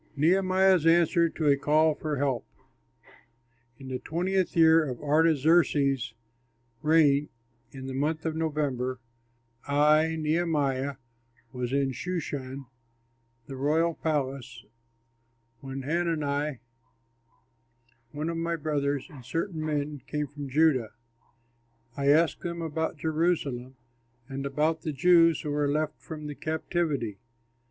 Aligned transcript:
NEHEMIAH'S 0.17 0.87
ANSWER 0.87 1.29
TO 1.29 1.45
A 1.47 1.55
CALL 1.57 1.93
FOR 1.93 2.15
HELP 2.17 2.43
In 3.77 3.89
the 3.89 3.99
twentieth 3.99 4.57
year 4.57 4.83
of 4.83 4.99
Artaxerxes' 4.99 6.15
reign, 6.81 7.29
in 7.71 7.85
the 7.85 7.93
month 7.93 8.25
of 8.25 8.35
November, 8.35 8.99
I 9.67 10.15
(Nehemiah) 10.15 10.95
was 11.53 11.71
in 11.71 11.91
Shushan, 11.91 12.65
the 13.45 13.55
royal 13.55 13.93
palace, 13.93 14.65
when 15.59 15.83
Hanani, 15.83 16.61
one 18.11 18.29
of 18.31 18.37
my 18.37 18.55
brothers, 18.55 19.05
and 19.07 19.23
certain 19.23 19.63
men 19.63 20.01
came 20.07 20.25
from 20.25 20.49
Judah. 20.49 20.93
I 21.95 22.07
asked 22.09 22.39
them 22.41 22.63
about 22.63 22.97
Jerusalem 22.97 23.75
and 24.27 24.47
about 24.47 24.81
the 24.81 24.93
Jews 24.93 25.41
who 25.41 25.51
were 25.51 25.69
left 25.71 26.01
from 26.01 26.25
the 26.25 26.33
captivity. 26.33 27.19